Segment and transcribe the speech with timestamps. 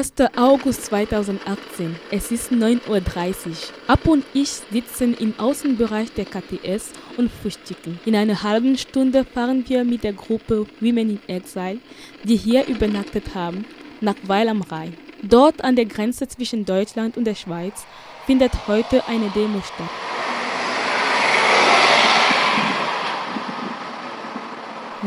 [0.00, 0.14] 1.
[0.34, 1.94] August 2018.
[2.10, 3.54] Es ist 9.30 Uhr.
[3.86, 8.00] Ab und ich sitzen im Außenbereich der KTS und frühstücken.
[8.06, 11.80] In einer halben Stunde fahren wir mit der Gruppe Women in Exile,
[12.24, 13.66] die hier übernachtet haben,
[14.00, 14.96] nach Weil am Rhein.
[15.22, 17.84] Dort an der Grenze zwischen Deutschland und der Schweiz
[18.24, 20.29] findet heute eine Demo statt.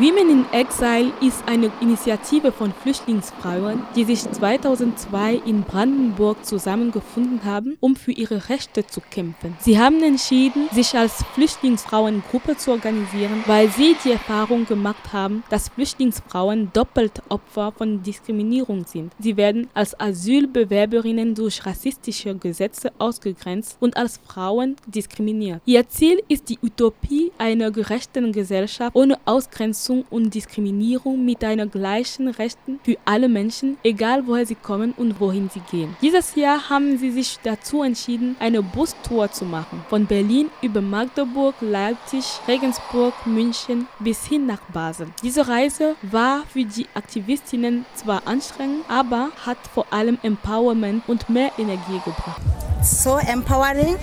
[0.03, 7.77] Women in Exile ist eine Initiative von Flüchtlingsfrauen, die sich 2002 in Brandenburg zusammengefunden haben,
[7.79, 9.55] um für ihre Rechte zu kämpfen.
[9.61, 15.69] Sie haben entschieden, sich als Flüchtlingsfrauengruppe zu organisieren, weil sie die Erfahrung gemacht haben, dass
[15.69, 19.13] Flüchtlingsfrauen doppelt Opfer von Diskriminierung sind.
[19.19, 25.61] Sie werden als Asylbewerberinnen durch rassistische Gesetze ausgegrenzt und als Frauen diskriminiert.
[25.63, 31.67] Ihr Ziel ist die Utopie einer gerechten Gesellschaft ohne Ausgrenzung Ausgrenzung und Diskriminierung mit einer
[31.67, 35.95] gleichen Rechten für alle Menschen, egal woher sie kommen und wohin sie gehen.
[36.01, 41.55] Dieses Jahr haben sie sich dazu entschieden, eine Bustour zu machen, von Berlin über Magdeburg,
[41.61, 45.07] Leipzig, Regensburg, München bis hin nach Basel.
[45.21, 51.51] Diese Reise war für die Aktivistinnen zwar anstrengend, aber hat vor allem Empowerment und mehr
[51.57, 52.41] Energie gebracht.
[52.81, 53.97] So empowering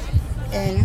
[0.52, 0.84] and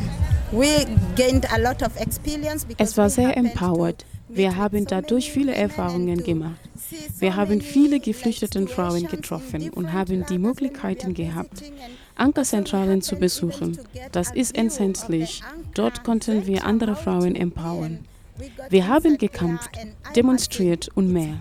[2.78, 4.06] es war sehr empowered.
[4.36, 6.60] Wir haben dadurch viele Erfahrungen gemacht.
[7.20, 11.64] Wir haben viele geflüchtete Frauen getroffen und haben die Möglichkeiten gehabt,
[12.16, 13.80] Ankerzentralen zu besuchen.
[14.12, 15.42] Das ist entsetzlich.
[15.74, 18.00] Dort konnten wir andere Frauen empowern.
[18.70, 19.70] Wir haben gekämpft,
[20.16, 21.40] demonstriert und mehr.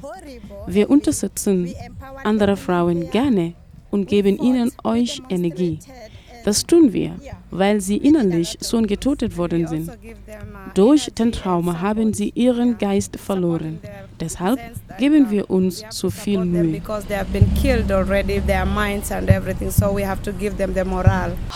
[0.68, 1.74] Wir unterstützen
[2.22, 3.54] andere Frauen gerne
[3.90, 5.80] und geben ihnen euch Energie.
[6.44, 7.12] Das tun wir,
[7.50, 9.90] weil sie innerlich schon getötet worden sind.
[10.74, 13.80] Durch den Trauma haben sie ihren Geist verloren.
[14.20, 14.58] Deshalb
[14.98, 16.80] geben wir uns so viel Mühe.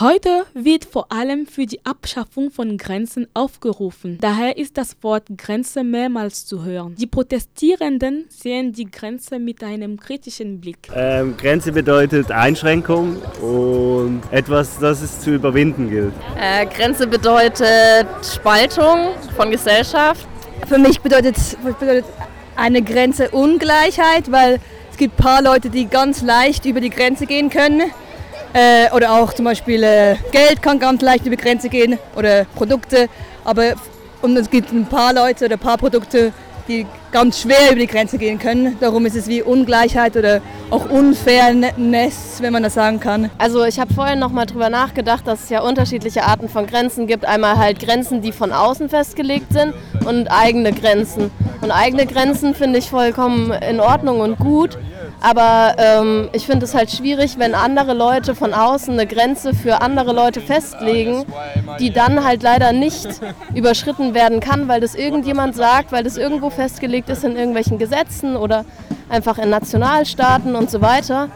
[0.00, 4.18] Heute wird vor allem für die Abschaffung von Grenzen aufgerufen.
[4.20, 6.94] Daher ist das Wort Grenze mehrmals zu hören.
[6.96, 10.88] Die Protestierenden sehen die Grenze mit einem kritischen Blick.
[10.94, 16.12] Ähm, Grenze bedeutet Einschränkung und etwas, das es zu überwinden gilt.
[16.40, 20.26] Äh, Grenze bedeutet Spaltung von Gesellschaft.
[20.66, 22.04] Für mich bedeutet, bedeutet
[22.58, 24.58] eine Grenze Ungleichheit, weil
[24.90, 27.82] es gibt ein paar Leute, die ganz leicht über die Grenze gehen können.
[28.52, 32.44] Äh, oder auch zum Beispiel äh, Geld kann ganz leicht über die Grenze gehen oder
[32.56, 33.08] Produkte.
[33.44, 33.74] Aber
[34.20, 36.32] und es gibt ein paar Leute oder ein paar Produkte,
[36.68, 38.76] die ganz schwer über die Grenze gehen können.
[38.80, 40.40] Darum ist es wie Ungleichheit oder
[40.70, 43.30] auch Unfairness, wenn man das sagen kann.
[43.38, 47.06] Also ich habe vorhin noch mal drüber nachgedacht, dass es ja unterschiedliche Arten von Grenzen
[47.06, 47.24] gibt.
[47.24, 49.74] Einmal halt Grenzen, die von außen festgelegt sind
[50.06, 51.30] und eigene Grenzen.
[51.60, 54.78] Und eigene Grenzen finde ich vollkommen in Ordnung und gut.
[55.20, 59.80] Aber ähm, ich finde es halt schwierig, wenn andere Leute von außen eine Grenze für
[59.80, 61.24] andere Leute festlegen,
[61.80, 63.08] die dann halt leider nicht
[63.54, 68.36] überschritten werden kann, weil das irgendjemand sagt, weil das irgendwo festgelegt ist in irgendwelchen Gesetzen
[68.36, 68.64] oder
[69.08, 71.28] einfach in Nationalstaaten und so weiter.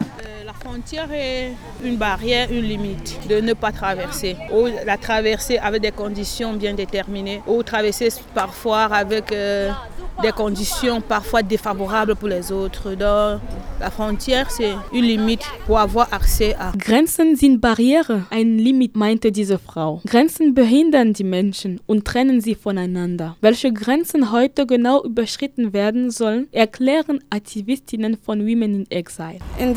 [0.45, 1.51] La frontière est
[1.83, 4.37] une barrière, une limite de ne pas traverser.
[4.51, 9.71] Ou la traverser avec des conditions bien déterminées, ou traverser parfois avec euh,
[10.21, 12.91] des conditions parfois défavorables pour les autres.
[12.95, 13.41] Donc,
[16.77, 20.01] Grenzen sind Barriere, ein Limit, meinte diese Frau.
[20.05, 23.37] Grenzen behindern die Menschen und trennen sie voneinander.
[23.41, 29.39] Welche Grenzen heute genau überschritten werden sollen, erklären Aktivistinnen von Women in Exile.
[29.59, 29.73] In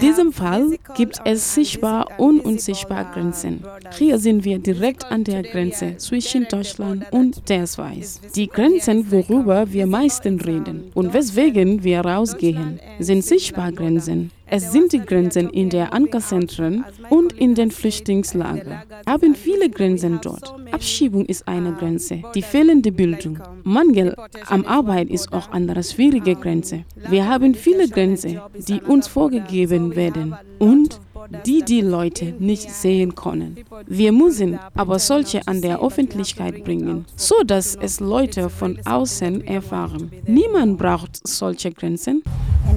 [0.00, 3.62] diesem Fall gibt es sichtbar und unsichtbar Grenzen.
[3.98, 8.20] Hier sind wir direkt an der Grenze zwischen Deutschland und der Schweiz.
[8.34, 14.30] Die Grenzen, worüber worüber wir meisten reden und weswegen wir rausgehen, sind Sichtbargrenzen.
[14.46, 18.82] Es sind die Grenzen in der Ankerzentren und in den Flüchtlingslagern.
[19.06, 20.54] Haben viele Grenzen dort.
[20.72, 22.22] Abschiebung ist eine Grenze.
[22.34, 23.38] Die fehlende Bildung.
[23.62, 26.84] Mangel am Arbeit ist auch eine schwierige Grenze.
[27.08, 30.34] Wir haben viele Grenzen, die uns vorgegeben werden.
[30.58, 31.00] Und
[31.46, 33.56] die die Leute nicht sehen können.
[33.86, 40.10] Wir müssen aber solche an der Öffentlichkeit bringen, so dass es Leute von außen erfahren.
[40.26, 42.22] Niemand braucht solche Grenzen.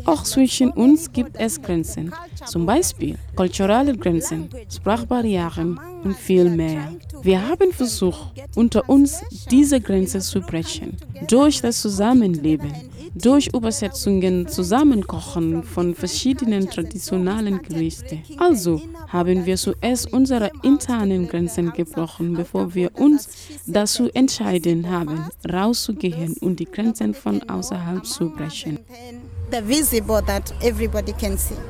[0.06, 2.14] Auch zwischen uns gibt es Grenzen,
[2.46, 6.94] zum Beispiel kulturelle Grenzen, Sprachbarrieren und viel mehr.
[7.22, 9.22] Wir haben versucht, unter uns
[9.52, 10.96] diese Grenze zu brechen,
[11.28, 12.72] durch das Zusammenleben
[13.18, 18.24] durch Übersetzungen Zusammenkochen von verschiedenen traditionellen Gerichten.
[18.38, 23.30] Also haben wir zuerst unsere internen Grenzen gebrochen, bevor wir uns
[23.66, 28.80] dazu entscheiden haben, rauszugehen und die Grenzen von außerhalb zu brechen.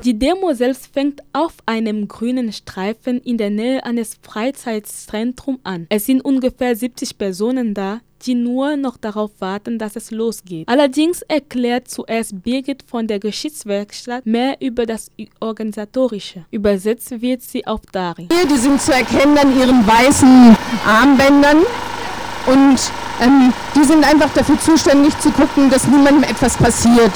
[0.04, 5.86] Die Demo selbst fängt auf einem grünen Streifen in der Nähe eines Freizeitzentrums an.
[5.88, 10.68] Es sind ungefähr 70 Personen da, die nur noch darauf warten, dass es losgeht.
[10.68, 16.46] Allerdings erklärt zuerst Birgit von der Geschichtswerkstatt mehr über das Organisatorische.
[16.50, 18.26] Übersetzt wird sie auf Dari.
[18.50, 21.58] Die sind zu erkennen an ihren weißen Armbändern
[22.46, 22.78] und
[23.20, 27.12] ähm, die sind einfach dafür zuständig zu gucken, dass niemandem etwas passiert.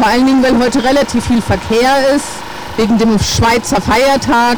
[0.00, 2.30] Vor allen Dingen, weil heute relativ viel Verkehr ist,
[2.78, 4.56] wegen dem Schweizer Feiertag,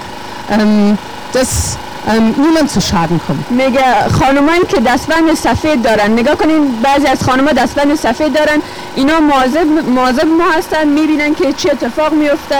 [0.55, 0.97] ähm,
[1.33, 1.77] dass
[2.11, 3.51] ähm, niemand zu Schaden kommt.
[3.51, 6.13] میگه خانمایی که دستبند سفید دارن.
[6.13, 8.63] نگاه کنین بعضی از خانم‌ها دستبند سفید دارن.
[8.97, 12.57] اینا مواظب مواظب ما هستن می‌بینن که چه اتفاق میفته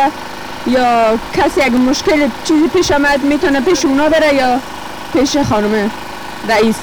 [0.67, 4.59] یا کسی اگه مشکل چیزی پیش آمد می‌تونه پیش اونا بره یا
[5.13, 5.91] پیش خانم
[6.49, 6.77] رئیس.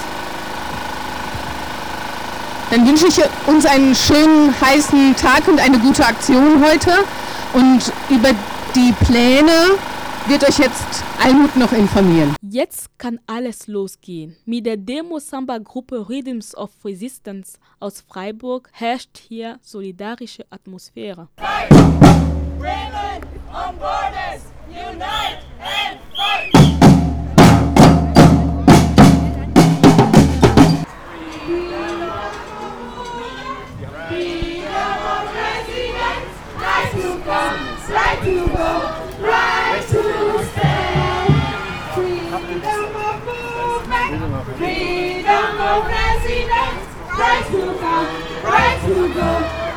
[2.72, 6.92] Dann wünsche ich uns einen schönen, heißen Tag und eine gute Aktion heute.
[7.54, 8.30] Und über
[8.76, 9.52] die Pläne
[10.28, 12.36] wird euch jetzt Almut noch informieren.
[12.44, 14.38] Jetzt kann alles losgehen.
[14.46, 21.28] Mit der Demo-Samba-Gruppe Rhythms of Resistance aus Freiburg herrscht hier solidarische Atmosphäre.
[21.38, 21.72] Fight!
[22.60, 26.99] Women on borders, unite and fight!
[47.20, 48.08] Right to come,
[48.44, 49.32] right to go,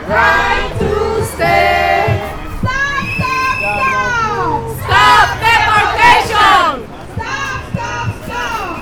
[0.08, 2.20] right to stay.
[2.60, 4.62] Stop, stop, stop!
[4.84, 6.68] Stop deportation!
[7.14, 8.76] Stop, stop, stop!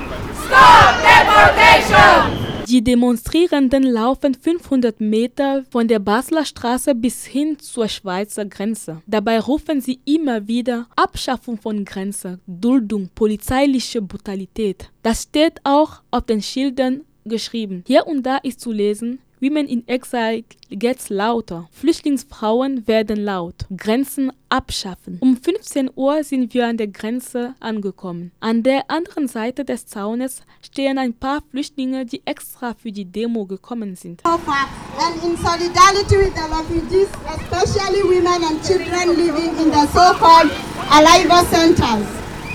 [0.44, 2.40] Stop deportation!
[2.68, 9.02] Die Demonstrierenden laufen 500 Meter von der Basler Straße bis hin zur Schweizer Grenze.
[9.06, 14.90] Dabei rufen sie immer wieder Abschaffung von Grenzen, Duldung, polizeiliche Brutalität.
[15.02, 17.84] Das steht auch auf den Schildern geschrieben.
[17.86, 21.66] Hier und da ist zu lesen, Women in Exile gets lauter.
[21.72, 23.54] Flüchtlingsfrauen werden laut.
[23.74, 25.16] Grenzen abschaffen.
[25.20, 28.32] Um 15 Uhr sind wir an der Grenze angekommen.
[28.40, 33.46] An der anderen Seite des Zaunes stehen ein paar Flüchtlinge, die extra für die Demo
[33.46, 34.22] gekommen sind.
[34.26, 40.50] And in solidarity with the refugees, especially women and children living in the so-called
[40.90, 42.06] Aliva centers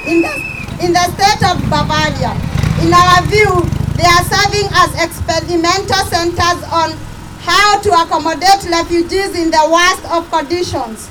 [0.05, 2.35] in the, in the state of Bavaria.
[2.83, 6.91] In our view, They are serving as experimental centers on
[7.39, 11.09] how to accommodate refugees in the worst of conditions.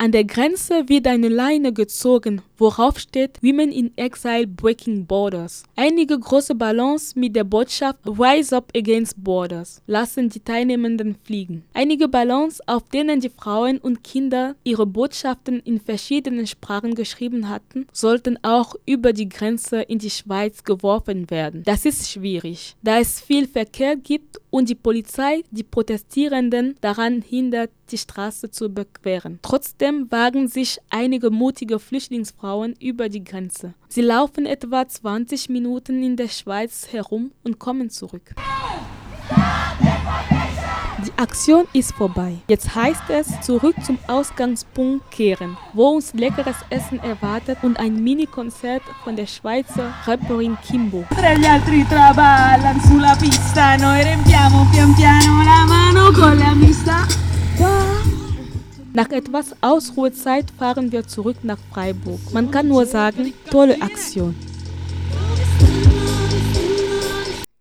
[0.00, 5.62] An der Grenze wird eine Leine gezogen, worauf steht Women in Exile Breaking Borders.
[5.76, 11.64] Einige große Ballons mit der Botschaft Rise Up Against Borders lassen die Teilnehmenden fliegen.
[11.74, 17.86] Einige Ballons, auf denen die Frauen und Kinder ihre Botschaften in verschiedenen Sprachen geschrieben hatten,
[17.92, 21.62] sollten auch über die Grenze in die Schweiz geworfen werden.
[21.64, 27.70] Das ist schwierig, da es viel Verkehr gibt und die Polizei die Protestierenden daran hindert,
[27.90, 29.38] die Straße zu überqueren.
[29.42, 33.74] Trotzdem wagen sich einige mutige Flüchtlingsfrauen über die Grenze.
[33.90, 38.34] Sie laufen etwa 20 Minuten in der Schweiz herum und kommen zurück.
[41.18, 42.36] Aktion ist vorbei.
[42.46, 48.82] Jetzt heißt es zurück zum Ausgangspunkt kehren, wo uns leckeres Essen erwartet und ein Mini-Konzert
[49.02, 51.04] von der Schweizer Rapperin Kimbo.
[51.38, 57.06] Gli altri traballano sulla pista, noi riempiamo pian piano la mano con la mista.
[58.92, 62.20] Nach etwas Ausruhezeit fahren wir zurück nach Freiburg.
[62.32, 64.34] Man kann nur sagen, tolle Aktion.